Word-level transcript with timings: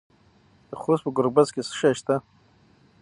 د 0.69 0.71
خوست 0.81 1.03
په 1.05 1.11
ګربز 1.17 1.47
کې 1.53 1.61
څه 1.67 1.73
شی 1.79 1.91
شته؟ 1.99 2.15